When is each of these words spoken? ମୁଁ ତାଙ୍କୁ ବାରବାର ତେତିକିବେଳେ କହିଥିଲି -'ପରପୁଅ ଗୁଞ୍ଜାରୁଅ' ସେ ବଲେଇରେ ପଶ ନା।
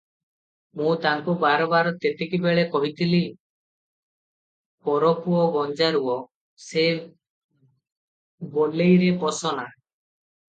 ମୁଁ 0.79 0.91
ତାଙ୍କୁ 1.01 1.33
ବାରବାର 1.41 1.91
ତେତିକିବେଳେ 2.05 2.63
କହିଥିଲି 2.71 3.19
-'ପରପୁଅ 3.29 5.43
ଗୁଞ୍ଜାରୁଅ' 5.57 6.17
ସେ 6.69 6.87
ବଲେଇରେ 8.57 9.13
ପଶ 9.27 9.53
ନା। 9.61 9.69